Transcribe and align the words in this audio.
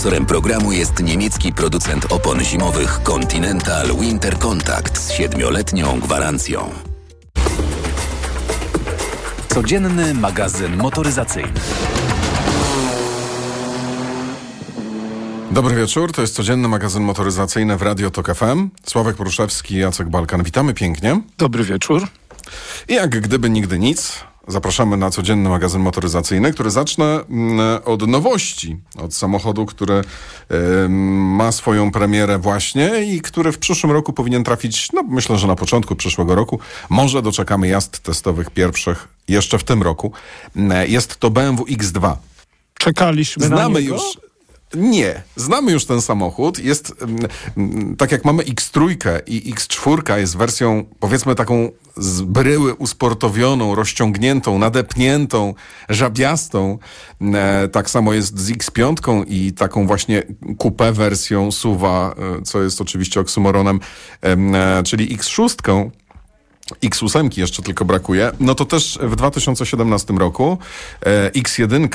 Sponsorem 0.00 0.26
programu 0.26 0.72
jest 0.72 1.02
niemiecki 1.02 1.52
producent 1.52 2.12
opon 2.12 2.40
zimowych 2.44 3.00
Continental 3.02 3.86
Winter 4.00 4.38
Contact 4.38 4.98
z 4.98 5.12
siedmioletnią 5.12 6.00
gwarancją. 6.00 6.70
Codzienny 9.48 10.14
magazyn 10.14 10.76
motoryzacyjny. 10.76 11.52
Dobry 15.50 15.74
wieczór, 15.74 16.12
to 16.12 16.20
jest 16.20 16.34
codzienny 16.34 16.68
magazyn 16.68 17.02
motoryzacyjny 17.02 17.76
w 17.76 17.82
Radio 17.82 18.10
Tok 18.10 18.34
FM. 18.34 18.68
Sławek 18.86 19.16
Poruszewski, 19.16 19.76
Jacek 19.76 20.08
Balkan. 20.08 20.42
Witamy 20.42 20.74
pięknie. 20.74 21.20
Dobry 21.38 21.64
wieczór. 21.64 22.06
I 22.88 22.94
jak 22.94 23.20
gdyby 23.20 23.50
nigdy 23.50 23.78
nic, 23.78 24.24
zapraszamy 24.48 24.96
na 24.96 25.10
codzienny 25.10 25.48
magazyn 25.48 25.82
motoryzacyjny, 25.82 26.52
który 26.52 26.70
zacznę 26.70 27.20
mm, 27.30 27.60
od 27.84 28.08
nowości, 28.08 28.76
od 28.98 29.14
samochodu, 29.14 29.66
który 29.66 30.02
ma 31.18 31.52
swoją 31.52 31.92
premierę 31.92 32.38
właśnie 32.38 33.04
i 33.04 33.20
który 33.20 33.52
w 33.52 33.58
przyszłym 33.58 33.92
roku 33.92 34.12
powinien 34.12 34.44
trafić, 34.44 34.92
no 34.92 35.02
myślę, 35.02 35.38
że 35.38 35.46
na 35.46 35.56
początku 35.56 35.96
przyszłego 35.96 36.34
roku. 36.34 36.58
Może 36.90 37.22
doczekamy 37.22 37.68
jazd 37.68 37.98
testowych 37.98 38.50
pierwszych 38.50 39.08
jeszcze 39.28 39.58
w 39.58 39.64
tym 39.64 39.82
roku. 39.82 40.12
Jest 40.86 41.16
to 41.16 41.30
BMW 41.30 41.64
X2. 41.64 42.16
Czekaliśmy 42.78 43.46
Znamy 43.46 43.74
na 43.74 43.80
niego? 43.80 43.94
już 43.94 44.29
nie, 44.74 45.22
znamy 45.36 45.72
już 45.72 45.84
ten 45.84 46.02
samochód. 46.02 46.58
Jest 46.58 46.94
mm, 47.56 47.96
tak 47.96 48.12
jak 48.12 48.24
mamy 48.24 48.42
X3 48.42 48.96
i 49.26 49.54
X4 49.54 50.16
jest 50.16 50.36
wersją 50.36 50.84
powiedzmy 51.00 51.34
taką 51.34 51.70
z 51.96 52.22
bryły 52.22 52.74
usportowioną, 52.74 53.74
rozciągniętą, 53.74 54.58
nadepniętą, 54.58 55.54
żabiastą. 55.88 56.78
E, 57.34 57.68
tak 57.68 57.90
samo 57.90 58.12
jest 58.12 58.38
z 58.38 58.50
X5 58.50 59.24
i 59.28 59.52
taką 59.52 59.86
właśnie 59.86 60.22
coupé 60.58 60.92
wersją 60.92 61.52
suwa, 61.52 62.14
e, 62.38 62.42
co 62.42 62.62
jest 62.62 62.80
oczywiście 62.80 63.20
oksymoronem, 63.20 63.80
e, 64.22 64.82
czyli 64.82 65.18
X6. 65.18 65.90
X8 66.82 67.38
jeszcze 67.38 67.62
tylko 67.62 67.84
brakuje, 67.84 68.32
no 68.40 68.54
to 68.54 68.64
też 68.64 68.98
w 69.02 69.16
2017 69.16 70.14
roku 70.14 70.58
e, 71.06 71.30
X1 71.30 71.88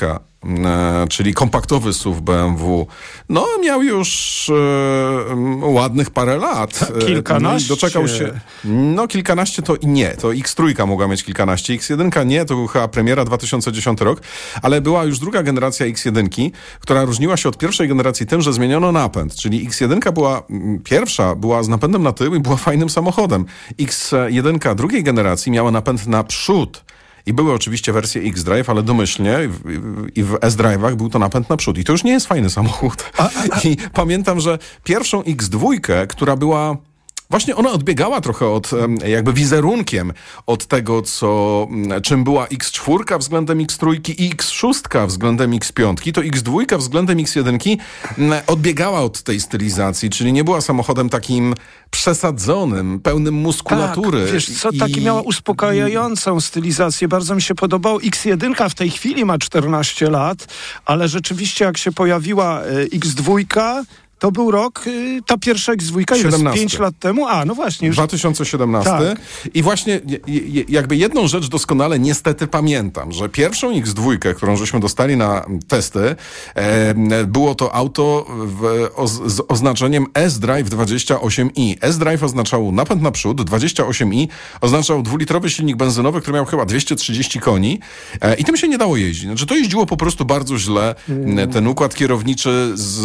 E, 0.45 1.07
czyli 1.09 1.33
kompaktowy 1.33 1.93
SUV 1.93 2.21
BMW, 2.21 2.87
no 3.29 3.47
miał 3.61 3.83
już 3.83 4.49
e, 4.49 5.65
ładnych 5.65 6.09
parę 6.09 6.37
lat. 6.37 6.91
Kilkanaście. 7.05 7.69
No 7.69 7.75
doczekał 7.75 8.07
się. 8.07 8.39
No 8.63 9.07
kilkanaście 9.07 9.61
to 9.61 9.75
i 9.75 9.87
nie. 9.87 10.09
To 10.09 10.27
X3 10.27 10.87
mogła 10.87 11.07
mieć 11.07 11.23
kilkanaście. 11.23 11.73
X1 11.73 12.25
nie, 12.25 12.45
to 12.45 12.67
chyba 12.67 12.87
premiera 12.87 13.25
2010 13.25 14.01
rok, 14.01 14.21
ale 14.61 14.81
była 14.81 15.03
już 15.03 15.19
druga 15.19 15.43
generacja 15.43 15.85
X1, 15.85 16.51
która 16.79 17.03
różniła 17.05 17.37
się 17.37 17.49
od 17.49 17.57
pierwszej 17.57 17.87
generacji 17.87 18.25
tym, 18.25 18.41
że 18.41 18.53
zmieniono 18.53 18.91
napęd. 18.91 19.35
Czyli 19.35 19.69
X1 19.69 20.13
była 20.13 20.43
pierwsza, 20.83 21.35
była 21.35 21.63
z 21.63 21.67
napędem 21.67 22.03
na 22.03 22.11
tył 22.11 22.35
i 22.35 22.39
była 22.39 22.57
fajnym 22.57 22.89
samochodem. 22.89 23.45
X1 23.79 24.59
drugiej 24.73 25.03
generacji 25.03 25.51
miała 25.51 25.71
napęd 25.71 26.07
na 26.07 26.23
przód. 26.23 26.83
I 27.25 27.33
były 27.33 27.53
oczywiście 27.53 27.93
wersje 27.93 28.21
X-Drive, 28.21 28.69
ale 28.69 28.83
domyślnie 28.83 29.39
i 30.15 30.23
w 30.23 30.37
S-Drive'ach 30.41 30.95
był 30.95 31.09
to 31.09 31.19
napęd 31.19 31.49
naprzód. 31.49 31.77
I 31.77 31.83
to 31.83 31.91
już 31.91 32.03
nie 32.03 32.11
jest 32.11 32.27
fajny 32.27 32.49
samochód. 32.49 33.11
A, 33.17 33.23
a, 33.23 33.29
a. 33.51 33.59
I 33.69 33.77
pamiętam, 33.93 34.39
że 34.39 34.59
pierwszą 34.83 35.21
X2, 35.21 36.07
która 36.07 36.35
była 36.35 36.77
Właśnie 37.29 37.55
ona 37.55 37.71
odbiegała 37.71 38.21
trochę 38.21 38.47
od, 38.47 38.71
jakby 39.07 39.33
wizerunkiem 39.33 40.13
od 40.45 40.65
tego, 40.65 41.01
co, 41.01 41.67
czym 42.03 42.23
była 42.23 42.45
X4 42.45 43.19
względem 43.19 43.59
X3 43.59 44.13
i 44.17 44.29
X6 44.29 45.07
względem 45.07 45.51
X5. 45.51 46.11
To 46.11 46.21
X2 46.21 46.77
względem 46.77 47.17
X1 47.17 47.77
odbiegała 48.47 49.01
od 49.01 49.23
tej 49.23 49.39
stylizacji, 49.41 50.09
czyli 50.09 50.33
nie 50.33 50.43
była 50.43 50.61
samochodem 50.61 51.09
takim 51.09 51.53
przesadzonym, 51.89 52.99
pełnym 52.99 53.33
muskulatury. 53.33 54.23
Tak, 54.23 54.33
wiesz 54.33 54.59
co, 54.59 54.69
taki 54.79 55.01
miała 55.01 55.21
uspokajającą 55.21 56.41
stylizację. 56.41 57.07
Bardzo 57.07 57.35
mi 57.35 57.41
się 57.41 57.55
podobało. 57.55 57.99
X1 57.99 58.69
w 58.69 58.75
tej 58.75 58.89
chwili 58.89 59.25
ma 59.25 59.37
14 59.37 60.09
lat, 60.09 60.47
ale 60.85 61.07
rzeczywiście 61.07 61.65
jak 61.65 61.77
się 61.77 61.91
pojawiła 61.91 62.61
e, 62.61 62.85
X2, 62.85 63.45
to 64.25 64.31
był 64.31 64.51
rok, 64.51 64.87
y, 64.87 65.19
ta 65.25 65.37
pierwsza 65.37 65.73
X2 65.73 66.15
jest 66.15 66.43
5 66.53 66.79
lat 66.79 66.99
temu. 66.99 67.27
A, 67.27 67.45
no 67.45 67.55
właśnie. 67.55 67.87
Już... 67.87 67.97
2017. 67.97 68.91
Tak. 68.91 69.17
I 69.53 69.61
właśnie 69.61 70.01
jakby 70.69 70.95
jedną 70.95 71.27
rzecz 71.27 71.47
doskonale 71.47 71.99
niestety 71.99 72.47
pamiętam, 72.47 73.11
że 73.11 73.29
pierwszą 73.29 73.71
X2, 73.71 74.33
którą 74.35 74.55
żeśmy 74.55 74.79
dostali 74.79 75.17
na 75.17 75.45
testy, 75.67 76.15
e, 76.55 77.25
było 77.25 77.55
to 77.55 77.75
auto 77.75 78.25
w, 78.29 78.87
o, 78.95 79.07
z 79.07 79.41
oznaczeniem 79.47 80.05
S-Drive 80.13 80.69
28i. 80.69 81.75
S-Drive 81.81 82.23
oznaczał 82.23 82.71
napęd 82.71 83.01
naprzód, 83.01 83.41
28i 83.41 84.27
oznaczał 84.61 85.03
dwulitrowy 85.03 85.49
silnik 85.49 85.77
benzynowy, 85.77 86.21
który 86.21 86.35
miał 86.35 86.45
chyba 86.45 86.65
230 86.65 87.39
koni 87.39 87.79
e, 88.21 88.35
i 88.35 88.43
tym 88.43 88.57
się 88.57 88.67
nie 88.67 88.77
dało 88.77 88.97
jeździć. 88.97 89.25
Znaczy 89.25 89.45
to 89.45 89.55
jeździło 89.55 89.85
po 89.85 89.97
prostu 89.97 90.25
bardzo 90.25 90.57
źle. 90.57 90.95
Mm. 91.09 91.51
Ten 91.51 91.67
układ 91.67 91.95
kierowniczy 91.95 92.71
z, 92.75 93.01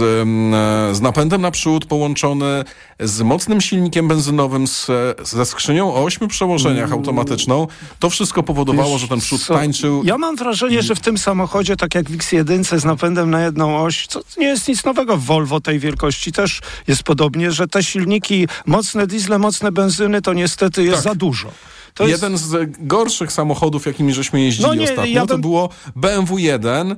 z 0.96 1.00
z 1.00 1.02
napędem 1.10 1.40
naprzód 1.40 1.84
połączony 1.84 2.64
z 3.00 3.22
mocnym 3.22 3.60
silnikiem 3.60 4.08
benzynowym, 4.08 4.66
z, 4.66 4.86
ze 5.22 5.46
skrzynią 5.46 5.94
o 5.94 6.04
ośmiu 6.04 6.28
przełożeniach 6.28 6.86
mm. 6.86 6.98
automatyczną. 6.98 7.66
To 7.98 8.10
wszystko 8.10 8.42
powodowało, 8.42 8.92
Wiesz, 8.92 9.00
że 9.00 9.08
ten 9.08 9.20
przód 9.20 9.42
co? 9.42 9.54
tańczył. 9.54 10.02
Ja 10.04 10.18
mam 10.18 10.36
wrażenie, 10.36 10.82
że 10.82 10.94
w 10.94 11.00
tym 11.00 11.18
samochodzie, 11.18 11.76
tak 11.76 11.94
jak 11.94 12.10
w 12.10 12.16
X1 12.16 12.78
z 12.80 12.84
napędem 12.84 13.30
na 13.30 13.44
jedną 13.44 13.82
oś, 13.82 14.06
co 14.06 14.20
nie 14.38 14.46
jest 14.46 14.68
nic 14.68 14.84
nowego 14.84 15.16
w 15.16 15.24
Volvo 15.24 15.60
tej 15.60 15.78
wielkości, 15.78 16.32
też 16.32 16.60
jest 16.88 17.02
podobnie, 17.02 17.52
że 17.52 17.68
te 17.68 17.82
silniki, 17.82 18.48
mocne 18.66 19.06
diesle, 19.06 19.38
mocne 19.38 19.72
benzyny, 19.72 20.22
to 20.22 20.32
niestety 20.32 20.82
jest 20.82 20.94
tak. 20.94 21.02
za 21.02 21.14
dużo. 21.14 21.50
To 21.94 22.06
Jeden 22.06 22.32
jest... 22.32 22.44
z 22.44 22.70
gorszych 22.78 23.32
samochodów, 23.32 23.86
jakimi 23.86 24.14
żeśmy 24.14 24.40
jeździli 24.40 24.68
no 24.68 24.74
nie, 24.74 24.90
ostatnio, 24.90 25.14
ja 25.14 25.20
bym... 25.20 25.28
to 25.28 25.38
było 25.38 25.68
BMW 25.96 26.38
1 26.38 26.90
E, 26.90 26.96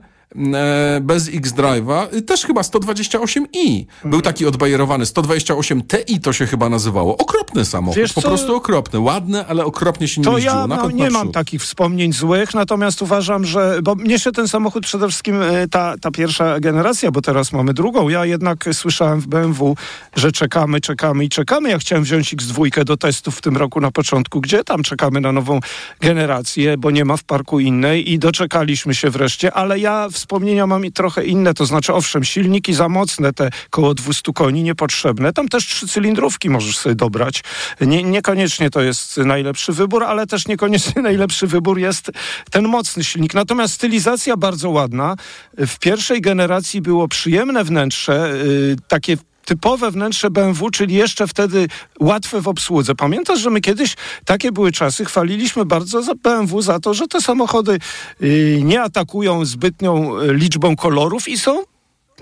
bez 1.00 1.28
X-Drive'a, 1.28 2.22
też 2.22 2.44
chyba 2.44 2.60
128i. 2.60 3.84
Był 4.04 4.22
taki 4.22 4.46
odbajerowany 4.46 5.06
128 5.06 5.82
Ti 5.82 6.20
to 6.20 6.32
się 6.32 6.46
chyba 6.46 6.68
nazywało. 6.68 7.16
Okropny 7.16 7.64
samochód, 7.64 7.96
Wiesz 7.96 8.12
po 8.12 8.22
co? 8.22 8.28
prostu 8.28 8.56
okropny. 8.56 9.00
Ładny, 9.00 9.46
ale 9.46 9.64
okropnie 9.64 10.08
się 10.08 10.20
nie 10.20 10.24
to 10.24 10.38
jeździło. 10.38 10.56
ja 10.56 10.66
no, 10.66 10.90
nie 10.90 11.10
mam 11.10 11.32
takich 11.32 11.62
wspomnień 11.62 12.12
złych, 12.12 12.54
natomiast 12.54 13.02
uważam, 13.02 13.44
że, 13.44 13.78
bo 13.82 13.94
mnie 13.94 14.18
się 14.18 14.32
ten 14.32 14.48
samochód 14.48 14.86
przede 14.86 15.08
wszystkim, 15.08 15.42
e, 15.42 15.68
ta, 15.68 15.94
ta 16.00 16.10
pierwsza 16.10 16.60
generacja, 16.60 17.10
bo 17.10 17.22
teraz 17.22 17.52
mamy 17.52 17.74
drugą, 17.74 18.08
ja 18.08 18.26
jednak 18.26 18.68
słyszałem 18.72 19.20
w 19.20 19.26
BMW, 19.26 19.76
że 20.16 20.32
czekamy, 20.32 20.80
czekamy 20.80 21.24
i 21.24 21.28
czekamy. 21.28 21.70
Ja 21.70 21.78
chciałem 21.78 22.04
wziąć 22.04 22.34
X2 22.34 22.84
do 22.84 22.96
testów 22.96 23.38
w 23.38 23.40
tym 23.40 23.56
roku 23.56 23.80
na 23.80 23.90
początku, 23.90 24.40
gdzie 24.40 24.64
tam 24.64 24.82
czekamy 24.82 25.20
na 25.20 25.32
nową 25.32 25.60
generację, 26.00 26.78
bo 26.78 26.90
nie 26.90 27.04
ma 27.04 27.16
w 27.16 27.24
parku 27.24 27.60
innej 27.60 28.12
i 28.12 28.18
doczekaliśmy 28.18 28.94
się 28.94 29.10
wreszcie, 29.10 29.52
ale 29.52 29.78
ja 29.78 30.08
w 30.12 30.21
wspomnienia 30.22 30.66
mam 30.66 30.84
i 30.84 30.92
trochę 30.92 31.24
inne, 31.24 31.54
to 31.54 31.66
znaczy 31.66 31.94
owszem, 31.94 32.24
silniki 32.24 32.74
za 32.74 32.88
mocne, 32.88 33.32
te 33.32 33.50
koło 33.70 33.94
200 33.94 34.32
koni, 34.32 34.62
niepotrzebne. 34.62 35.32
Tam 35.32 35.48
też 35.48 35.66
trzy 35.66 35.88
cylindrówki 35.88 36.50
możesz 36.50 36.78
sobie 36.78 36.94
dobrać. 36.94 37.42
Nie, 37.80 38.02
niekoniecznie 38.02 38.70
to 38.70 38.82
jest 38.82 39.16
najlepszy 39.16 39.72
wybór, 39.72 40.04
ale 40.04 40.26
też 40.26 40.48
niekoniecznie 40.48 41.02
najlepszy 41.10 41.46
wybór 41.46 41.78
jest 41.78 42.10
ten 42.50 42.68
mocny 42.68 43.04
silnik. 43.04 43.34
Natomiast 43.34 43.74
stylizacja 43.74 44.36
bardzo 44.36 44.70
ładna. 44.70 45.16
W 45.58 45.78
pierwszej 45.78 46.20
generacji 46.20 46.80
było 46.80 47.08
przyjemne 47.08 47.64
wnętrze, 47.64 48.34
yy, 48.44 48.76
takie 48.88 49.16
typowe 49.44 49.90
wnętrze 49.90 50.30
BMW, 50.30 50.70
czyli 50.70 50.94
jeszcze 50.94 51.26
wtedy 51.26 51.68
łatwe 52.00 52.40
w 52.40 52.48
obsłudze. 52.48 52.94
Pamiętasz, 52.94 53.40
że 53.40 53.50
my 53.50 53.60
kiedyś, 53.60 53.96
takie 54.24 54.52
były 54.52 54.72
czasy, 54.72 55.04
chwaliliśmy 55.04 55.64
bardzo 55.64 56.02
za 56.02 56.14
BMW 56.14 56.62
za 56.62 56.80
to, 56.80 56.94
że 56.94 57.08
te 57.08 57.20
samochody 57.20 57.78
yy, 58.20 58.62
nie 58.62 58.82
atakują 58.82 59.44
zbytnią 59.44 60.18
y, 60.20 60.34
liczbą 60.34 60.76
kolorów 60.76 61.28
i 61.28 61.38
są 61.38 61.62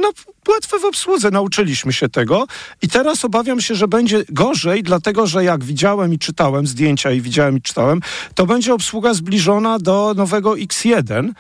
no, 0.01 0.13
łatwe 0.51 0.79
w 0.79 0.85
obsłudze, 0.85 1.31
nauczyliśmy 1.31 1.93
się 1.93 2.09
tego 2.09 2.47
i 2.83 2.89
teraz 2.89 3.25
obawiam 3.25 3.61
się, 3.61 3.75
że 3.75 3.89
będzie 3.89 4.25
gorzej, 4.29 4.83
dlatego 4.83 5.27
że 5.27 5.45
jak 5.45 5.65
widziałem 5.65 6.15
i 6.15 6.19
czytałem 6.19 6.67
zdjęcia 6.67 7.13
i 7.13 7.21
widziałem 7.21 7.57
i 7.57 7.63
czytałem, 7.63 8.01
to 8.35 8.47
będzie 8.47 8.75
obsługa 8.75 9.15
zbliżona 9.15 9.79
do 9.79 10.15
nowego 10.17 10.53
X1. 10.53 11.33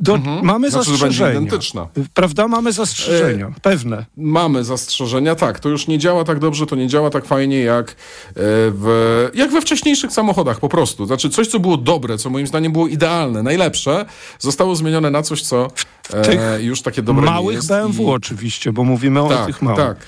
Do, 0.00 0.14
mhm. 0.14 0.44
Mamy 0.44 0.70
znaczy, 0.70 0.90
zastrzeżenia. 0.90 1.30
identyczna. 1.30 1.88
Prawda? 2.14 2.48
Mamy 2.48 2.72
zastrzeżenia, 2.72 3.46
e, 3.46 3.60
pewne. 3.62 4.04
Mamy 4.16 4.64
zastrzeżenia, 4.64 5.34
tak. 5.34 5.60
To 5.60 5.68
już 5.68 5.86
nie 5.86 5.98
działa 5.98 6.24
tak 6.24 6.38
dobrze, 6.38 6.66
to 6.66 6.76
nie 6.76 6.86
działa 6.86 7.10
tak 7.10 7.24
fajnie 7.24 7.60
jak, 7.60 7.90
e, 7.90 7.94
w, 8.36 9.30
jak 9.34 9.50
we 9.50 9.60
wcześniejszych 9.60 10.12
samochodach 10.12 10.60
po 10.60 10.68
prostu. 10.68 11.06
Znaczy 11.06 11.30
coś, 11.30 11.48
co 11.48 11.60
było 11.60 11.76
dobre, 11.76 12.18
co 12.18 12.30
moim 12.30 12.46
zdaniem 12.46 12.72
było 12.72 12.88
idealne, 12.88 13.42
najlepsze, 13.42 14.06
zostało 14.38 14.76
zmienione 14.76 15.10
na 15.10 15.22
coś, 15.22 15.42
co 15.42 15.70
e, 16.14 16.62
już 16.62 16.82
takie 16.82 17.02
dobre 17.02 17.26
małych 17.26 17.56
jest. 17.56 17.68
BMW 17.68 18.02
i... 18.02 18.06
oczywiście, 18.38 18.72
bo 18.72 18.84
mówimy 18.84 19.22
o 19.22 19.28
tak, 19.28 19.46
tych 19.46 19.62
małych. 19.62 19.78
Tak. 19.78 20.06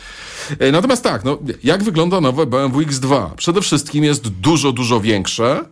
E, 0.59 0.73
natomiast 0.73 1.03
tak, 1.03 1.25
no, 1.25 1.39
jak 1.65 1.83
wygląda 1.83 2.21
nowe 2.21 2.47
BMW 2.47 2.81
X2? 2.81 3.31
Przede 3.37 3.61
wszystkim 3.61 4.05
jest 4.05 4.29
dużo, 4.29 4.73
dużo 4.73 5.01
większe 5.01 5.65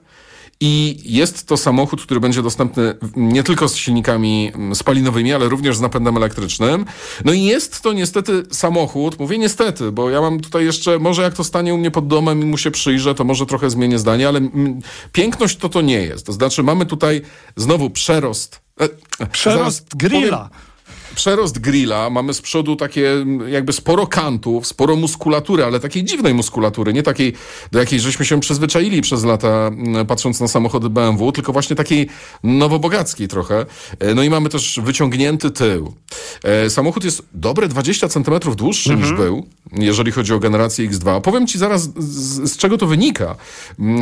I 0.60 1.00
jest 1.04 1.46
to 1.46 1.56
samochód, 1.56 2.02
który 2.02 2.20
będzie 2.20 2.42
dostępny 2.42 2.94
nie 3.16 3.42
tylko 3.42 3.68
z 3.68 3.76
silnikami 3.76 4.50
mm, 4.54 4.74
spalinowymi, 4.74 5.32
ale 5.32 5.48
również 5.48 5.76
z 5.76 5.80
napędem 5.80 6.16
elektrycznym. 6.16 6.84
No 7.24 7.32
i 7.32 7.42
jest 7.42 7.80
to 7.82 7.92
niestety 7.92 8.42
samochód, 8.50 9.18
mówię 9.18 9.38
niestety, 9.38 9.92
bo 9.92 10.10
ja 10.10 10.20
mam 10.20 10.40
tutaj 10.40 10.64
jeszcze, 10.64 10.98
może 10.98 11.22
jak 11.22 11.34
to 11.34 11.44
stanie 11.44 11.74
u 11.74 11.78
mnie 11.78 11.90
pod 11.90 12.06
domem 12.06 12.42
i 12.42 12.44
mu 12.44 12.58
się 12.58 12.70
przyjrzę, 12.70 13.14
to 13.14 13.24
może 13.24 13.46
trochę 13.46 13.70
zmienię 13.70 13.98
zdanie, 13.98 14.28
ale 14.28 14.40
piękność 15.12 15.56
to 15.56 15.68
to 15.68 15.80
nie 15.80 16.00
jest. 16.02 16.26
To 16.26 16.32
znaczy 16.32 16.62
mamy 16.62 16.86
tutaj 16.86 17.22
znowu 17.56 17.90
przerost. 17.90 18.60
E, 19.20 19.26
przerost 19.26 19.96
grilla. 19.96 20.38
Powiem, 20.38 20.67
przerost 21.14 21.58
grilla, 21.58 22.10
mamy 22.10 22.34
z 22.34 22.40
przodu 22.40 22.76
takie 22.76 23.26
jakby 23.48 23.72
sporo 23.72 24.06
kantów, 24.06 24.66
sporo 24.66 24.96
muskulatury, 24.96 25.64
ale 25.64 25.80
takiej 25.80 26.04
dziwnej 26.04 26.34
muskulatury, 26.34 26.92
nie 26.92 27.02
takiej, 27.02 27.32
do 27.72 27.78
jakiej 27.78 28.00
żeśmy 28.00 28.24
się 28.24 28.40
przyzwyczaili 28.40 29.02
przez 29.02 29.24
lata, 29.24 29.70
patrząc 30.08 30.40
na 30.40 30.48
samochody 30.48 30.90
BMW, 30.90 31.32
tylko 31.32 31.52
właśnie 31.52 31.76
takiej 31.76 32.08
nowobogackiej 32.44 33.28
trochę. 33.28 33.66
E, 33.98 34.14
no 34.14 34.22
i 34.22 34.30
mamy 34.30 34.48
też 34.48 34.80
wyciągnięty 34.82 35.50
tył. 35.50 35.94
E, 36.44 36.70
samochód 36.70 37.04
jest 37.04 37.22
dobre 37.32 37.68
20 37.68 38.08
cm 38.08 38.40
dłuższy 38.56 38.92
mhm. 38.92 39.10
niż 39.10 39.18
był, 39.18 39.46
jeżeli 39.72 40.12
chodzi 40.12 40.34
o 40.34 40.38
generację 40.38 40.90
X2. 40.90 41.20
Powiem 41.20 41.46
ci 41.46 41.58
zaraz, 41.58 41.82
z, 41.96 42.52
z 42.52 42.56
czego 42.56 42.78
to 42.78 42.86
wynika. 42.86 43.36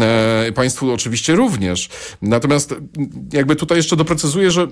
E, 0.00 0.52
państwu 0.52 0.92
oczywiście 0.92 1.34
również. 1.34 1.88
Natomiast 2.22 2.74
jakby 3.32 3.56
tutaj 3.56 3.76
jeszcze 3.76 3.96
doprecyzuję, 3.96 4.50
że 4.50 4.66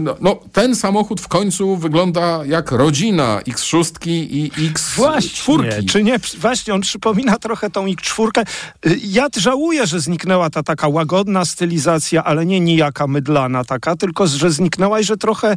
no, 0.00 0.16
no 0.20 0.40
ten 0.52 0.76
samochód 0.76 1.20
w 1.20 1.28
końcu 1.28 1.76
wygląda 1.76 2.44
jak 2.44 2.72
rodzina 2.72 3.40
X6 3.48 3.92
i 4.06 4.50
X4. 4.50 4.96
Właśnie, 4.96 5.82
czy 5.82 6.04
nie? 6.04 6.18
Właśnie, 6.38 6.74
on 6.74 6.80
przypomina 6.80 7.38
trochę 7.38 7.70
tą 7.70 7.86
X4. 7.86 8.44
Y, 8.86 9.00
ja 9.04 9.28
żałuję, 9.36 9.86
że 9.86 10.00
zniknęła 10.00 10.50
ta 10.50 10.62
taka 10.62 10.88
łagodna 10.88 11.44
stylizacja, 11.44 12.24
ale 12.24 12.46
nie 12.46 12.60
nijaka 12.60 13.06
mydlana 13.06 13.64
taka, 13.64 13.96
tylko 13.96 14.26
że 14.26 14.50
zniknęła 14.50 15.00
i 15.00 15.04
że 15.04 15.16
trochę... 15.16 15.56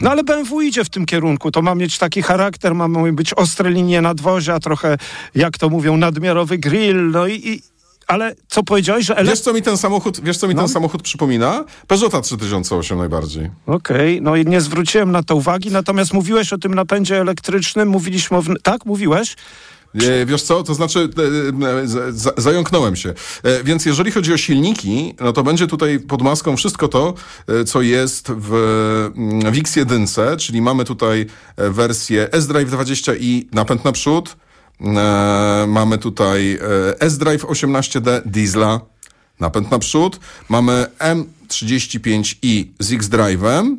No 0.00 0.10
ale 0.10 0.24
BMW 0.24 0.62
idzie 0.62 0.84
w 0.84 0.88
tym 0.88 1.06
kierunku. 1.06 1.50
To 1.50 1.62
ma 1.62 1.74
mieć 1.74 1.98
taki 1.98 2.22
charakter, 2.22 2.74
ma 2.74 2.88
być 3.12 3.34
ostre 3.34 3.70
linie 3.70 4.00
nadwozia, 4.16 4.60
trochę, 4.60 4.96
jak 5.34 5.58
to 5.58 5.68
mówią, 5.68 5.96
nadmiarowy 5.96 6.58
grill, 6.58 7.10
no 7.10 7.26
i, 7.26 7.48
i 7.48 7.62
ale 8.06 8.34
co 8.48 8.62
powiedziałeś, 8.62 9.06
że... 9.06 9.16
Ele... 9.16 9.30
Wiesz, 9.30 9.40
co 9.40 9.52
mi 9.52 9.62
ten 9.62 9.76
samochód, 9.76 10.20
wiesz, 10.20 10.38
co 10.38 10.48
mi 10.48 10.54
no? 10.54 10.62
ten 10.62 10.68
samochód 10.68 11.02
przypomina? 11.02 11.64
Peugeota 11.86 12.20
3008 12.20 12.98
najbardziej. 12.98 13.50
Okej, 13.66 14.12
okay. 14.12 14.20
no 14.20 14.36
i 14.36 14.46
nie 14.46 14.60
zwróciłem 14.60 15.12
na 15.12 15.22
to 15.22 15.36
uwagi, 15.36 15.70
natomiast 15.70 16.12
mówiłeś 16.12 16.52
o 16.52 16.58
tym 16.58 16.74
napędzie 16.74 17.20
elektrycznym, 17.20 17.88
mówiliśmy 17.88 18.36
o... 18.36 18.42
Tak, 18.62 18.86
mówiłeś? 18.86 19.36
E, 19.94 20.26
wiesz 20.26 20.42
co, 20.42 20.62
to 20.62 20.74
znaczy 20.74 21.08
e, 21.18 22.28
e, 22.28 22.42
zająknąłem 22.42 22.96
się. 22.96 23.14
Więc 23.64 23.86
jeżeli 23.86 24.10
chodzi 24.10 24.32
o 24.32 24.36
silniki, 24.36 25.14
no 25.20 25.32
to 25.32 25.42
będzie 25.42 25.66
tutaj 25.66 26.00
pod 26.00 26.22
maską 26.22 26.56
wszystko 26.56 26.88
to, 26.88 27.14
co 27.66 27.82
jest 27.82 28.28
w, 28.30 28.54
mm, 29.16 29.52
w 29.52 29.56
X1, 29.56 30.36
czyli 30.36 30.62
mamy 30.62 30.84
tutaj 30.84 31.26
wersję 31.56 32.32
S-Drive 32.32 32.70
20i 32.70 33.44
napęd 33.52 33.84
naprzód, 33.84 34.36
mamy 35.66 35.98
tutaj 35.98 36.58
S-Drive 37.00 37.44
18D 37.44 38.22
diesla, 38.26 38.80
napęd 39.40 39.70
naprzód. 39.70 40.20
Mamy 40.48 40.86
M35i 40.98 42.64
z 42.78 42.92
X-Drive'em. 42.92 43.76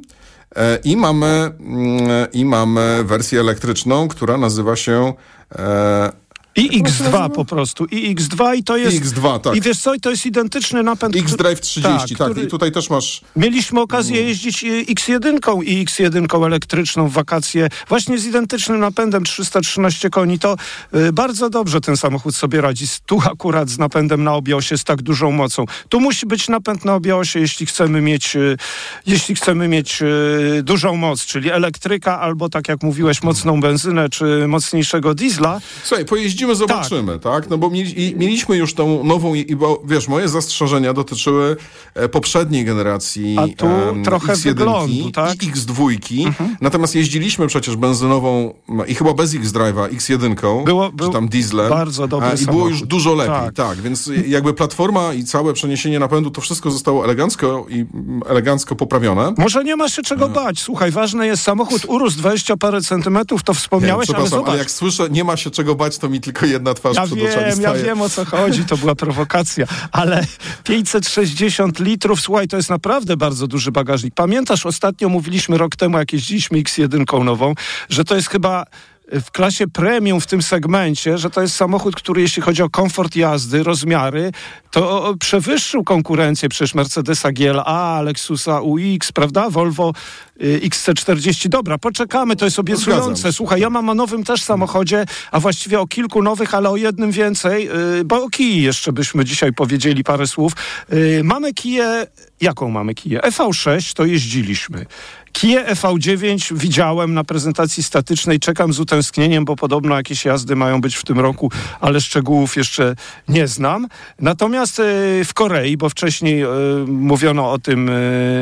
I 0.84 0.98
mamy, 0.98 1.28
mm, 1.28 2.32
I 2.34 2.46
mamy 2.46 3.04
wersję 3.04 3.40
elektryczną, 3.40 4.08
która 4.08 4.38
nazywa 4.38 4.76
się 4.76 5.14
呃 5.50 6.12
i 6.58 6.84
X2 6.84 7.30
po 7.30 7.46
prostu. 7.46 7.86
I 7.86 8.16
X2 8.16 8.56
i 8.56 8.64
to 8.64 8.78
jest... 8.78 8.98
I 8.98 9.02
X2, 9.02 9.40
tak. 9.40 9.56
I 9.56 9.62
wiesz 9.62 9.80
co, 9.80 9.94
i 9.94 10.00
to 10.00 10.10
jest 10.10 10.26
identyczny 10.26 10.84
napęd... 10.84 11.16
X-Drive 11.16 11.62
30, 11.62 12.16
tak. 12.16 12.34
tak. 12.34 12.44
I 12.44 12.48
tutaj 12.48 12.72
też 12.72 12.90
masz... 12.90 13.22
Mieliśmy 13.36 13.82
okazję 13.82 14.16
mm. 14.16 14.28
jeździć 14.28 14.64
X1 14.64 15.64
i 15.64 15.86
X1 15.86 16.46
elektryczną 16.46 17.08
w 17.08 17.14
wakacje 17.14 17.70
właśnie 17.90 18.18
z 18.18 18.26
identycznym 18.26 18.80
napędem 18.80 19.24
313 19.24 20.10
koni. 20.10 20.40
To 20.40 20.56
y, 20.96 21.14
bardzo 21.14 21.50
dobrze 21.50 21.82
ten 21.82 21.98
samochód 21.98 22.36
sobie 22.36 22.62
radzi. 22.62 22.86
Tu 23.06 23.20
akurat 23.32 23.70
z 23.70 23.78
napędem 23.78 24.24
na 24.24 24.34
obiosie 24.34 24.78
z 24.78 24.84
tak 24.84 25.02
dużą 25.02 25.32
mocą. 25.32 25.66
Tu 25.90 26.00
musi 26.00 26.26
być 26.26 26.48
napęd 26.48 26.86
na 26.86 26.96
obiosie, 26.96 27.40
jeśli 27.40 27.66
chcemy 27.66 28.02
mieć, 28.02 28.36
y, 28.36 28.58
jeśli 29.06 29.36
chcemy 29.36 29.68
mieć 29.68 30.02
y, 30.02 30.64
dużą 30.64 30.96
moc, 30.96 31.26
czyli 31.26 31.52
elektryka 31.52 32.20
albo 32.20 32.50
tak 32.50 32.68
jak 32.68 32.84
mówiłeś, 32.84 33.24
mocną 33.24 33.62
benzynę 33.62 34.10
czy 34.10 34.48
mocniejszego 34.48 35.14
diesla. 35.14 35.62
Słuchaj, 35.84 36.06
zobaczymy, 36.56 37.20
tak? 37.20 37.34
tak? 37.34 37.50
No 37.50 37.58
bo 37.58 37.70
mieli, 37.70 38.16
mieliśmy 38.16 38.58
już 38.58 38.74
tą 38.74 39.04
nową, 39.04 39.34
i 39.34 39.56
bo 39.56 39.82
wiesz, 39.86 40.08
moje 40.08 40.30
zastrzeżenia 40.30 40.94
dotyczyły 40.94 41.56
e, 41.94 42.10
poprzedniej 42.10 42.66
generacji 42.66 43.36
A 43.40 43.48
tu 43.58 43.66
um, 43.66 44.04
trochę 44.04 44.34
X1 44.34 44.44
wyglądu, 44.44 45.12
tak? 45.12 45.44
i 45.44 45.52
X2. 45.52 46.26
Mhm. 46.26 46.56
Natomiast 46.62 46.96
jeździliśmy 46.96 47.48
przecież 47.48 47.76
benzynową 47.76 48.54
i 48.88 48.96
chyba 48.96 49.14
bez 49.14 49.36
X-Drive'a, 49.36 49.90
X1, 49.90 50.64
było, 50.66 50.92
czy 51.00 51.10
tam 51.10 51.28
dieslem. 51.28 51.70
Bardzo 51.70 52.08
dobry 52.08 52.30
I 52.42 52.46
było 52.46 52.70
już 52.70 52.82
dużo 52.82 53.14
lepiej, 53.14 53.36
tak. 53.36 53.54
tak. 53.54 53.82
Więc 53.82 54.12
jakby 54.28 54.54
platforma 54.54 55.14
i 55.14 55.24
całe 55.24 55.54
przeniesienie 55.54 56.00
napędu, 56.00 56.32
to 56.32 56.42
wszystko 56.42 56.72
zostało 56.72 57.04
elegancko 57.04 57.66
i 57.70 57.86
elegancko 58.26 58.76
poprawione. 58.76 59.34
Może 59.38 59.64
nie 59.64 59.76
ma 59.76 59.90
się 59.90 60.02
czego 60.02 60.26
e. 60.26 60.30
bać. 60.30 60.60
Słuchaj, 60.60 60.92
ważne 60.92 61.28
jest 61.28 61.44
samochód 61.44 61.86
urósł 61.88 62.18
20 62.18 62.58
parę 62.58 62.82
centymetrów, 62.82 63.44
to 63.44 63.54
wspomniałeś, 63.54 64.10
ale 64.10 64.28
zobacz. 64.28 64.50
ale 64.50 64.58
jak 64.58 64.72
słyszę, 64.72 65.10
nie 65.10 65.24
ma 65.24 65.38
się 65.38 65.52
czego 65.52 65.76
bać, 65.76 65.98
to 65.98 66.10
mi 66.10 66.22
tylko 66.22 66.37
tylko 66.38 66.54
jedna 66.54 66.74
twarz 66.74 66.96
ja 66.96 67.06
przed 67.06 67.20
wiem. 67.20 67.62
Ja 67.62 67.74
wiem, 67.74 68.02
o 68.02 68.10
co 68.10 68.26
chodzi, 68.26 68.66
to 68.66 68.78
była 68.78 68.96
prowokacja, 68.96 69.66
ale 69.92 70.26
560 70.64 71.80
litrów, 71.80 72.22
słuchaj, 72.22 72.48
to 72.48 72.58
jest 72.58 72.70
naprawdę 72.70 73.18
bardzo 73.18 73.48
duży 73.48 73.72
bagażnik. 73.72 74.14
Pamiętasz, 74.16 74.66
ostatnio 74.66 75.10
mówiliśmy 75.10 75.58
rok 75.58 75.76
temu, 75.76 75.98
jak 75.98 76.14
jeździliśmy 76.14 76.62
X1 76.62 77.24
nową, 77.24 77.54
że 77.90 78.04
to 78.04 78.16
jest 78.16 78.30
chyba 78.30 78.66
w 79.12 79.32
klasie 79.32 79.68
premium 79.68 80.22
w 80.22 80.28
tym 80.28 80.42
segmencie, 80.42 81.18
że 81.18 81.30
to 81.30 81.42
jest 81.42 81.56
samochód, 81.56 81.96
który 81.96 82.22
jeśli 82.22 82.42
chodzi 82.42 82.64
o 82.64 82.70
komfort 82.70 83.16
jazdy, 83.16 83.64
rozmiary, 83.64 84.32
to 84.72 85.16
przewyższył 85.20 85.84
konkurencję 85.84 86.50
przecież 86.50 86.76
Mercedesa 86.76 87.32
GLA, 87.32 88.02
Lexusa 88.02 88.62
UX, 88.62 89.12
prawda? 89.12 89.50
Volvo 89.50 89.94
XC40. 90.40 91.48
Dobra, 91.50 91.78
poczekamy, 91.78 92.36
to 92.36 92.46
jest 92.46 92.60
obiecujące. 92.60 93.34
Słuchaj, 93.34 93.62
ja 93.62 93.70
mam 93.70 93.90
o 93.90 93.94
nowym 93.94 94.24
też 94.24 94.44
samochodzie, 94.44 95.06
a 95.32 95.40
właściwie 95.40 95.80
o 95.80 95.88
kilku 95.88 96.24
nowych, 96.24 96.54
ale 96.54 96.70
o 96.70 96.78
jednym 96.78 97.12
więcej, 97.12 97.70
y, 98.00 98.06
bo 98.06 98.24
o 98.24 98.30
Kii 98.30 98.62
jeszcze 98.62 98.94
byśmy 98.94 99.26
dzisiaj 99.26 99.54
powiedzieli 99.54 100.04
parę 100.04 100.28
słów. 100.28 100.54
Y, 100.94 101.22
mamy 101.24 101.54
Kiję, 101.54 102.08
jaką 102.42 102.70
mamy 102.70 102.96
Kiję? 102.96 103.20
EV6 103.20 103.94
to 103.94 104.06
jeździliśmy. 104.06 104.86
Kia 105.32 105.64
EV9 105.66 106.58
widziałem 106.58 107.14
na 107.14 107.24
prezentacji 107.24 107.84
statycznej, 107.84 108.40
czekam 108.40 108.74
z 108.74 108.80
utęsknieniem, 108.80 109.46
bo 109.46 109.56
podobno 109.56 109.96
jakieś 109.96 110.26
jazdy 110.26 110.56
mają 110.56 110.82
być 110.82 110.96
w 110.96 111.04
tym 111.04 111.20
roku, 111.20 111.52
ale 111.82 112.02
szczegółów 112.02 112.58
jeszcze 112.58 112.96
nie 113.28 113.48
znam. 113.48 113.88
Natomiast 114.20 114.82
w 115.26 115.34
Korei, 115.34 115.78
bo 115.78 115.90
wcześniej 115.90 116.44
mówiono 116.88 117.52
o 117.52 117.60
tym 117.60 117.92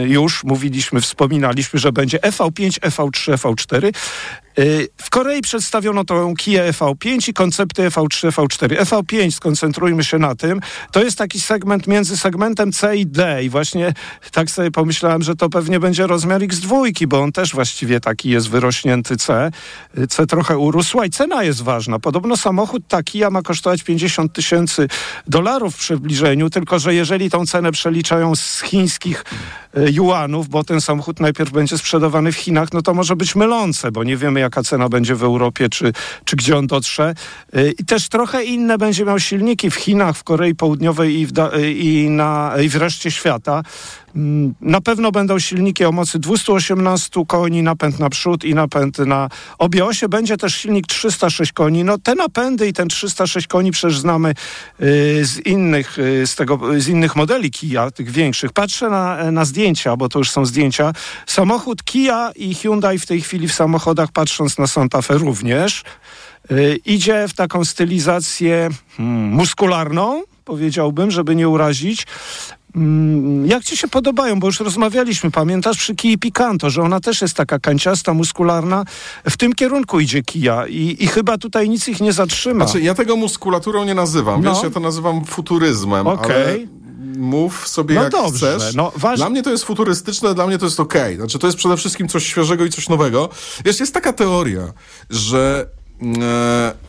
już, 0.05 0.43
mówiliśmy, 0.43 1.01
wspominaliśmy, 1.01 1.79
że 1.85 1.91
będzie 1.91 2.17
EV5, 2.17 2.79
EV3, 2.79 3.33
EV4. 3.33 3.91
Y, 4.59 4.87
w 4.97 5.09
Korei 5.09 5.41
przedstawiono 5.41 6.05
tą 6.05 6.35
Kia 6.35 6.71
EV5 6.71 7.29
i 7.29 7.33
koncepty 7.33 7.89
EV3, 7.89 8.29
EV4. 8.29 8.83
EV5, 8.83 9.31
skoncentrujmy 9.31 10.03
się 10.03 10.19
na 10.19 10.35
tym, 10.35 10.61
to 10.91 11.03
jest 11.03 11.17
taki 11.17 11.39
segment 11.39 11.87
między 11.87 12.17
segmentem 12.17 12.71
C 12.71 12.97
i 12.97 13.05
D 13.05 13.43
i 13.43 13.49
właśnie 13.49 13.93
tak 14.31 14.49
sobie 14.51 14.71
pomyślałem, 14.71 15.21
że 15.21 15.35
to 15.35 15.49
pewnie 15.49 15.79
będzie 15.79 16.07
rozmiar 16.07 16.41
X2, 16.41 17.07
bo 17.07 17.21
on 17.21 17.31
też 17.31 17.53
właściwie 17.53 17.99
taki 17.99 18.29
jest 18.29 18.49
wyrośnięty 18.49 19.17
C. 19.17 19.51
Y, 19.97 20.07
C 20.07 20.27
trochę 20.27 20.57
urósł, 20.57 21.03
i 21.03 21.09
cena 21.09 21.43
jest 21.43 21.61
ważna. 21.61 21.99
Podobno 21.99 22.37
samochód 22.37 22.87
taki 22.87 23.21
ma 23.31 23.41
kosztować 23.41 23.83
50 23.83 24.33
tysięcy 24.33 24.87
dolarów 25.27 25.75
w 25.75 25.79
przybliżeniu, 25.79 26.49
tylko 26.49 26.79
że 26.79 26.95
jeżeli 26.95 27.29
tą 27.29 27.45
cenę 27.45 27.71
przeliczają 27.71 28.35
z 28.35 28.61
chińskich 28.61 29.25
y, 29.77 29.91
juanów, 29.91 30.49
bo 30.49 30.63
ten 30.63 30.81
samochód 30.81 31.19
najpierw 31.19 31.51
będzie 31.51 31.77
sprzedawany 31.77 32.31
w 32.31 32.35
Chinach, 32.35 32.73
no 32.73 32.81
to 32.81 32.93
może 32.93 33.15
być 33.15 33.35
mylące, 33.35 33.91
bo 33.91 34.03
nie 34.03 34.17
wiemy 34.17 34.44
jaka 34.45 34.63
cena 34.63 34.89
będzie 34.89 35.15
w 35.15 35.23
Europie, 35.23 35.69
czy, 35.69 35.93
czy 36.25 36.35
gdzie 36.35 36.57
on 36.57 36.67
dotrze. 36.67 37.13
Y, 37.57 37.73
I 37.79 37.85
też 37.85 38.09
trochę 38.09 38.43
inne 38.43 38.77
będzie 38.77 39.05
miał 39.05 39.19
silniki 39.19 39.71
w 39.71 39.75
Chinach, 39.75 40.17
w 40.17 40.23
Korei 40.23 40.55
Południowej 40.55 41.19
i, 41.19 41.25
w, 41.25 41.31
y, 41.39 41.71
i, 41.71 42.09
na, 42.09 42.53
i 42.63 42.69
w 42.69 42.75
reszcie 42.75 43.11
świata. 43.11 43.63
Mm, 44.15 44.53
na 44.61 44.81
pewno 44.81 45.11
będą 45.11 45.39
silniki 45.39 45.85
o 45.85 45.91
mocy 45.91 46.19
218 46.19 47.25
koni, 47.27 47.63
napęd 47.63 47.99
na 47.99 48.09
przód 48.09 48.43
i 48.43 48.55
napęd 48.55 48.97
na 48.97 49.29
obie 49.57 49.85
osie. 49.85 50.09
Będzie 50.09 50.37
też 50.37 50.55
silnik 50.55 50.87
306 50.87 51.53
koni. 51.53 51.83
No 51.83 51.97
te 51.97 52.15
napędy 52.15 52.67
i 52.67 52.73
ten 52.73 52.87
306 52.87 53.47
koni 53.47 53.71
przecież 53.71 53.99
znamy 53.99 54.29
y, 54.29 55.25
z 55.25 55.45
innych, 55.45 55.99
y, 55.99 56.27
z, 56.27 56.35
tego, 56.35 56.59
z 56.77 56.87
innych 56.87 57.15
modeli 57.15 57.51
Kia, 57.51 57.91
tych 57.91 58.11
większych. 58.11 58.53
Patrzę 58.53 58.89
na, 58.89 59.31
na 59.31 59.45
zdjęcia, 59.45 59.97
bo 59.97 60.09
to 60.09 60.19
już 60.19 60.31
są 60.31 60.45
zdjęcia. 60.45 60.93
Samochód 61.25 61.83
Kia 61.83 62.31
i 62.35 62.55
Hyundai 62.55 62.99
w 62.99 63.05
tej 63.05 63.21
chwili 63.21 63.47
w 63.47 63.53
samochodach, 63.53 64.11
patrząc 64.11 64.57
na 64.57 64.67
Santa 64.67 65.01
Fe 65.01 65.17
również, 65.17 65.83
y, 66.51 66.79
idzie 66.85 67.27
w 67.27 67.33
taką 67.33 67.65
stylizację 67.65 68.69
hmm, 68.97 69.29
muskularną, 69.29 70.23
powiedziałbym, 70.45 71.11
żeby 71.11 71.35
nie 71.35 71.49
urazić. 71.49 72.07
Mm, 72.75 73.45
Jak 73.45 73.63
ci 73.63 73.77
się 73.77 73.87
podobają? 73.87 74.39
Bo 74.39 74.47
już 74.47 74.59
rozmawialiśmy, 74.59 75.31
pamiętasz, 75.31 75.77
przy 75.77 75.95
Kii 75.95 76.17
Picanto, 76.17 76.69
że 76.69 76.81
ona 76.81 76.99
też 76.99 77.21
jest 77.21 77.33
taka 77.33 77.59
kanciasta, 77.59 78.13
muskularna. 78.13 78.85
W 79.29 79.37
tym 79.37 79.53
kierunku 79.53 79.99
idzie 79.99 80.23
Kia 80.23 80.67
i, 80.67 80.97
i 80.99 81.07
chyba 81.07 81.37
tutaj 81.37 81.69
nic 81.69 81.87
ich 81.87 82.01
nie 82.01 82.13
zatrzyma. 82.13 82.65
Znaczy, 82.65 82.81
ja 82.81 82.93
tego 82.95 83.15
muskulaturą 83.15 83.85
nie 83.85 83.93
nazywam, 83.95 84.41
No. 84.43 84.53
wiesz, 84.53 84.63
ja 84.63 84.69
to 84.69 84.79
nazywam 84.79 85.25
futuryzmem, 85.25 86.07
Okej. 86.07 86.35
ale 86.35 86.57
mów 87.17 87.67
sobie 87.67 87.95
No 87.95 88.03
jak 88.03 88.11
dobrze, 88.11 88.55
chcesz. 88.57 88.75
no 88.75 88.91
waż- 88.95 89.17
Dla 89.19 89.29
mnie 89.29 89.43
to 89.43 89.49
jest 89.51 89.63
futurystyczne, 89.63 90.33
dla 90.35 90.47
mnie 90.47 90.57
to 90.57 90.65
jest 90.65 90.79
okej. 90.79 91.15
Znaczy, 91.15 91.39
to 91.39 91.47
jest 91.47 91.57
przede 91.57 91.77
wszystkim 91.77 92.07
coś 92.07 92.25
świeżego 92.25 92.65
i 92.65 92.69
coś 92.69 92.89
nowego. 92.89 93.29
Wiesz, 93.65 93.79
jest 93.79 93.93
taka 93.93 94.13
teoria, 94.13 94.61
że 95.09 95.65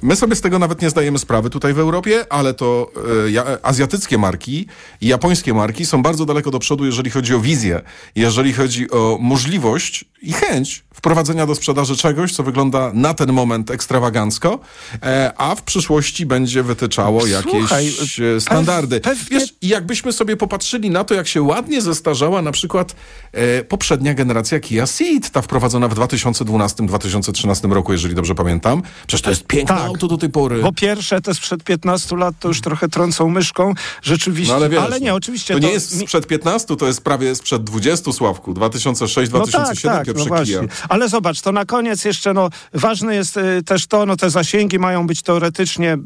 my 0.03 0.17
sobie 0.17 0.37
z 0.37 0.41
tego 0.41 0.59
nawet 0.59 0.83
nie 0.83 0.91
zdajemy 0.91 1.19
sprawy 1.19 1.51
tutaj 1.51 1.75
w 1.75 1.79
Europie, 1.79 2.25
ale 2.31 2.55
to 2.55 2.91
e, 3.27 3.31
ja, 3.31 3.45
azjatyckie 3.63 4.19
marki 4.19 4.67
i 5.01 5.07
japońskie 5.07 5.55
marki 5.55 5.87
są 5.87 6.03
bardzo 6.03 6.27
daleko 6.27 6.51
do 6.51 6.59
przodu, 6.59 6.87
jeżeli 6.87 7.11
chodzi 7.11 7.35
o 7.35 7.41
wizję, 7.41 7.83
jeżeli 8.17 8.53
chodzi 8.53 8.91
o 8.91 9.19
możliwość 9.21 10.05
i 10.23 10.33
chęć 10.33 10.87
wprowadzenia 10.95 11.47
do 11.47 11.55
sprzedaży 11.55 11.97
czegoś, 11.97 12.33
co 12.33 12.43
wygląda 12.43 12.91
na 12.95 13.15
ten 13.15 13.33
moment 13.33 13.71
ekstrawagancko, 13.71 14.59
e, 15.03 15.33
a 15.37 15.55
w 15.55 15.63
przyszłości 15.63 16.27
będzie 16.27 16.63
wytyczało 16.63 17.27
jakieś 17.27 17.53
Słuchaj, 17.53 17.93
e, 18.37 18.41
standardy. 18.41 19.01
pewnie- 19.01 19.41
Wiesz, 19.41 19.55
i 19.63 19.69
jakbyśmy 19.69 20.13
sobie 20.13 20.37
popatrzyli 20.37 20.91
na 20.91 21.05
to, 21.05 21.15
jak 21.15 21.29
się 21.29 21.43
ładnie 21.43 21.81
zestarzała 21.81 22.43
na 22.43 22.53
przykład 22.53 22.97
e, 23.33 23.65
poprzednia 23.65 24.15
generacja 24.15 24.61
Kia 24.61 24.87
Ceed, 24.87 25.31
ta 25.31 25.43
wprowadzona 25.43 25.89
w 25.89 25.95
2012-2013 25.95 27.73
roku, 27.73 27.93
jeżeli 27.93 28.15
dobrze 28.15 28.35
pamiętam. 28.35 28.83
Przecież 29.07 29.23
to 29.23 29.31
jest 29.31 29.47
piękne 29.47 29.77
Tak. 29.77 29.85
auto 29.87 30.09
do 30.09 30.17
tej 30.19 30.31
pory. 30.31 30.63
Bo 30.63 30.73
pierwsze 30.73 31.21
te 31.21 31.35
sprzed 31.35 31.65
15 31.65 32.17
lat 32.17 32.35
to 32.41 32.49
już 32.49 32.61
trochę 32.61 32.89
trącą 32.89 33.29
myszką, 33.29 33.75
rzeczywiście. 34.03 34.53
No 34.53 34.57
ale 34.57 34.69
wiesz, 34.69 35.01
nie, 35.01 35.09
no, 35.11 35.15
oczywiście. 35.15 35.55
To 35.55 35.61
nie 35.61 35.71
jest 35.73 36.01
sprzed 36.01 36.27
15, 36.27 36.77
to 36.77 36.87
jest 36.87 37.01
prawie 37.01 37.35
sprzed 37.35 37.65
20, 37.65 38.13
Sławku. 38.13 38.55
2006-2007 38.55 39.29
no 39.33 39.47
tak, 39.47 40.07
tak, 40.07 40.16
pierwsze 40.17 40.63
no 40.63 40.69
Kia. 40.69 40.87
Ale 40.89 41.09
zobacz, 41.09 41.41
to 41.41 41.53
na 41.53 41.65
koniec 41.65 42.05
jeszcze, 42.05 42.35
no, 42.35 42.51
ważne 42.73 43.15
jest 43.15 43.37
y, 43.37 43.63
też 43.63 43.87
to, 43.87 44.07
no, 44.07 44.17
te 44.17 44.31
zasięgi 44.31 44.79
mają 44.79 45.07
być 45.07 45.23
teoretycznie 45.23 45.99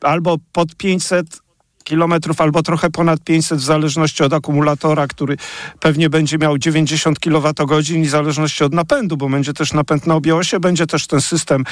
albo 0.00 0.36
pod 0.52 0.76
500 0.76 1.43
kilometrów, 1.84 2.40
albo 2.40 2.62
trochę 2.62 2.90
ponad 2.90 3.20
500 3.20 3.58
w 3.58 3.62
zależności 3.62 4.22
od 4.22 4.32
akumulatora, 4.32 5.06
który 5.06 5.36
pewnie 5.80 6.10
będzie 6.10 6.38
miał 6.38 6.58
90 6.58 7.18
kWh 7.20 7.90
i 7.90 8.02
w 8.02 8.10
zależności 8.10 8.64
od 8.64 8.74
napędu, 8.74 9.16
bo 9.16 9.28
będzie 9.28 9.52
też 9.52 9.72
napęd 9.72 10.06
na 10.06 10.14
obie 10.14 10.34
będzie 10.60 10.86
też 10.86 11.06
ten 11.06 11.20
system 11.20 11.64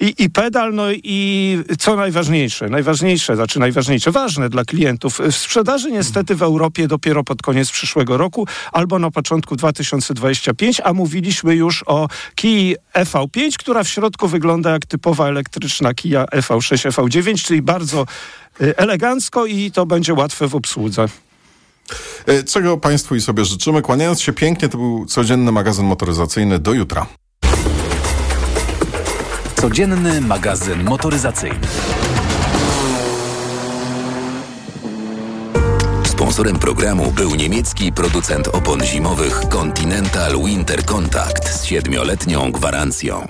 i, 0.00 0.14
i 0.18 0.30
pedal, 0.30 0.74
no 0.74 0.92
i 0.92 1.58
co 1.78 1.96
najważniejsze, 1.96 2.68
najważniejsze, 2.68 3.36
znaczy 3.36 3.60
najważniejsze, 3.60 4.10
ważne 4.10 4.48
dla 4.48 4.64
klientów. 4.64 5.18
W 5.30 5.36
sprzedaży 5.36 5.92
niestety 5.92 6.34
w 6.34 6.42
Europie 6.42 6.88
dopiero 6.88 7.24
pod 7.24 7.42
koniec 7.42 7.70
przyszłego 7.70 8.16
roku 8.16 8.46
albo 8.72 8.98
na 8.98 9.10
początku 9.10 9.56
2025, 9.56 10.80
a 10.84 10.92
mówiliśmy 10.92 11.54
już 11.54 11.84
o 11.86 12.08
Kii 12.34 12.76
EV5, 12.94 13.56
która 13.58 13.84
w 13.84 13.88
środku 13.88 14.28
wygląda 14.28 14.70
jak 14.70 14.86
typowa 14.86 15.28
elektryczna 15.28 15.94
Kia 15.94 16.24
EV6, 16.24 16.90
EV9, 16.90 17.44
czyli 17.44 17.62
bardzo 17.62 18.06
elegancko 18.60 19.46
i 19.46 19.70
to 19.70 19.86
będzie 19.86 20.14
łatwe 20.14 20.48
w 20.48 20.54
obsłudze. 20.54 21.06
E, 22.26 22.42
Czego 22.42 22.76
Państwu 22.78 23.14
i 23.14 23.20
sobie 23.20 23.44
życzymy. 23.44 23.82
Kłaniając 23.82 24.20
się 24.20 24.32
pięknie, 24.32 24.68
to 24.68 24.78
był 24.78 25.06
codzienny 25.06 25.52
magazyn 25.52 25.86
motoryzacyjny. 25.86 26.58
Do 26.58 26.72
jutra. 26.72 27.06
Codzienny 29.60 30.20
magazyn 30.20 30.84
motoryzacyjny. 30.84 31.66
Sponsorem 36.06 36.58
programu 36.58 37.12
był 37.12 37.34
niemiecki 37.34 37.92
producent 37.92 38.48
opon 38.48 38.84
zimowych 38.84 39.40
Continental 39.48 40.44
Winter 40.44 40.84
Contact 40.84 41.48
z 41.60 41.64
siedmioletnią 41.64 42.52
gwarancją. 42.52 43.28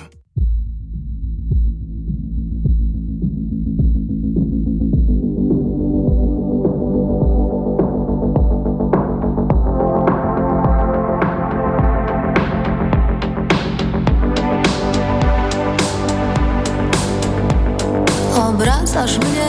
Obracasz 19.01 19.19
mnie 19.19 19.49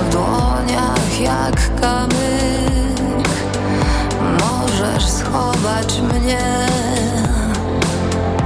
w 0.00 0.12
dłoniach 0.12 1.20
jak 1.20 1.80
kamyk. 1.80 3.28
Możesz 4.40 5.08
schować 5.08 6.00
mnie 6.00 6.66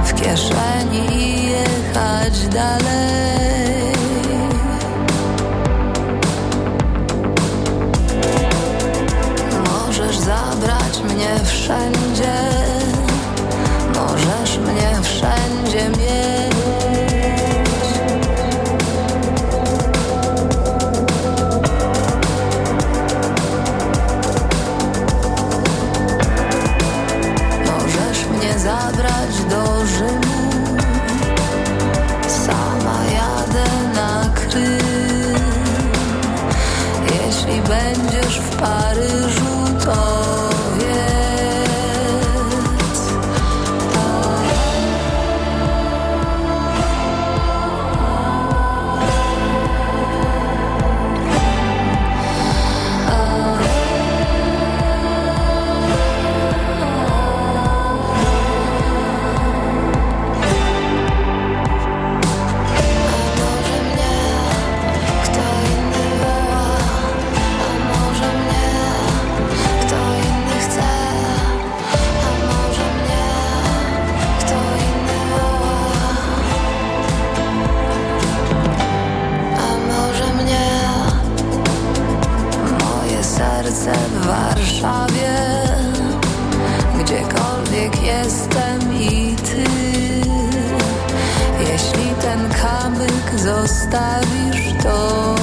w 0.03 0.13
kieszeni 0.13 1.17
i 1.17 1.51
jechać 1.51 2.47
dalej. 2.47 3.93
Możesz 9.71 10.17
zabrać 10.17 11.01
mnie 11.13 11.39
wszędzie. 11.45 12.33
Możesz 13.95 14.57
mnie 14.57 15.01
wszędzie 15.01 15.89
mieć 15.89 16.40
zostawisz, 93.51 94.73
to 94.83 95.40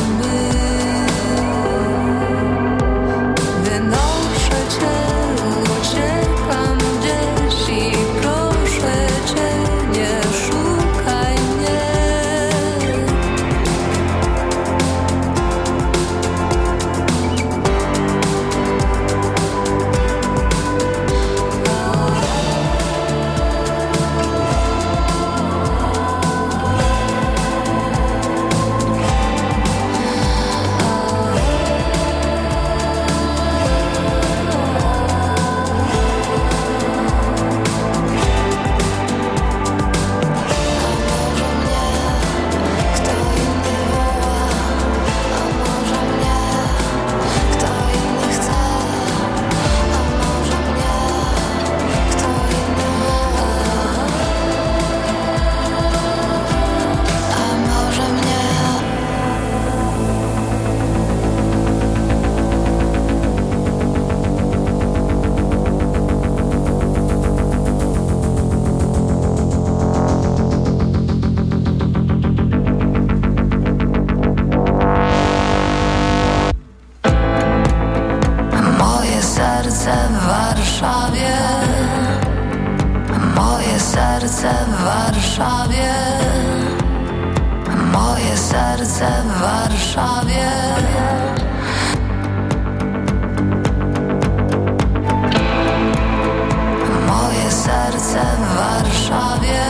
serce 98.18 98.36
w 98.36 98.56
Warszawie. 98.56 99.64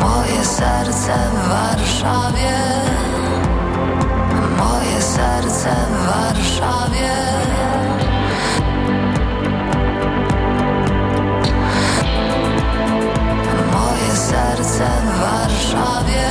Moje 0.00 0.44
serce 0.44 1.14
w 1.34 1.48
Warszawie. 1.48 2.52
Moje 4.58 5.02
serce 5.02 5.74
w 5.90 6.06
Warszawie. 6.06 7.14
Moje 13.72 14.16
serce 14.16 14.86
w 15.04 15.20
Warszawie. 15.20 16.28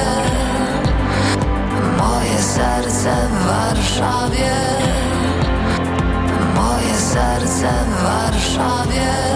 Moje 1.98 2.38
serce 2.42 3.16
w 3.30 3.46
Warszawie. 3.46 4.56
Moje 6.56 6.96
serce 6.98 7.70
w 7.88 8.04
Warszawie. 8.04 9.33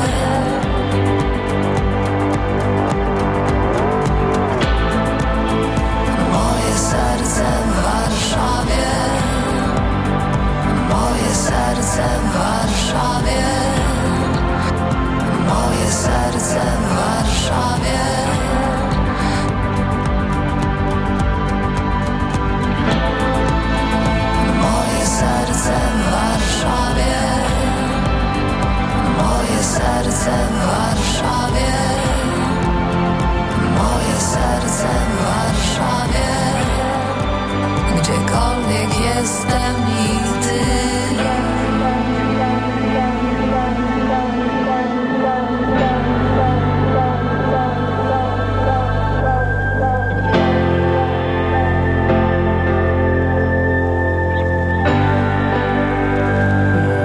Gdziekolwiek 38.38 39.00
jestem 39.06 39.76
i 39.90 40.18
ty. 40.44 40.60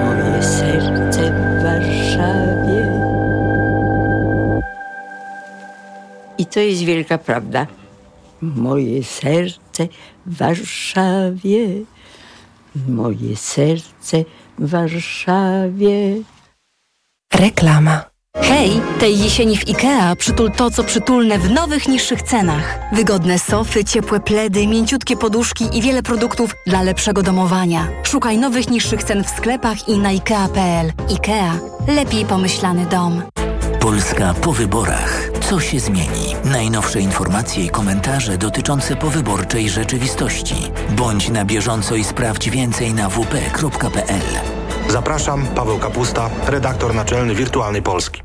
Moje 0.01 0.43
serce 0.43 1.31
w. 1.59 1.83
I 6.37 6.45
to 6.45 6.59
jest 6.59 6.83
wielka 6.83 7.17
prawda. 7.17 7.67
Moje 8.41 9.03
serce 9.73 9.87
w 10.25 10.37
Warszawie. 10.37 11.67
Moje 12.87 13.35
serce 13.35 14.25
w 14.59 14.69
Warszawie. 14.69 16.21
Reklama. 17.33 18.13
Hej, 18.35 18.81
tej 18.99 19.19
jesieni 19.19 19.57
w 19.57 19.67
IKEA 19.67 20.15
przytul 20.17 20.51
to, 20.51 20.71
co 20.71 20.83
przytulne 20.83 21.39
w 21.39 21.51
nowych, 21.51 21.87
niższych 21.87 22.21
cenach. 22.21 22.79
Wygodne 22.93 23.39
sofy, 23.39 23.85
ciepłe 23.85 24.19
pledy, 24.19 24.67
mięciutkie 24.67 25.17
poduszki 25.17 25.77
i 25.77 25.81
wiele 25.81 26.03
produktów 26.03 26.55
dla 26.67 26.81
lepszego 26.81 27.23
domowania. 27.23 27.87
Szukaj 28.03 28.37
nowych, 28.37 28.69
niższych 28.69 29.03
cen 29.03 29.23
w 29.23 29.29
sklepach 29.29 29.89
i 29.89 29.97
na 29.97 30.09
IKEA.pl. 30.09 30.93
IKEA. 31.09 31.59
Lepiej 31.87 32.25
pomyślany 32.25 32.85
dom. 32.85 33.21
Polska 33.79 34.33
po 34.33 34.53
wyborach. 34.53 35.32
Co 35.49 35.59
się 35.59 35.79
zmieni? 35.79 36.35
Najnowsze 36.45 36.99
informacje 36.99 37.65
i 37.65 37.69
komentarze 37.69 38.37
dotyczące 38.37 38.95
powyborczej 38.95 39.69
rzeczywistości. 39.69 40.55
Bądź 40.89 41.29
na 41.29 41.45
bieżąco 41.45 41.95
i 41.95 42.03
sprawdź 42.03 42.49
więcej 42.49 42.93
na 42.93 43.09
wp.pl. 43.09 44.21
Zapraszam, 44.89 45.47
Paweł 45.55 45.79
Kapusta, 45.79 46.29
redaktor 46.47 46.95
naczelny 46.95 47.35
Wirtualnej 47.35 47.81
Polski. 47.81 48.23